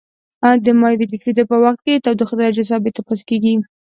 [0.65, 3.53] د مایع د جوشیدو په وقت کې د تودوخې درجه ثابته پاتې کیږي.